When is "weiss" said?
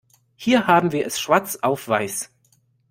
1.87-2.31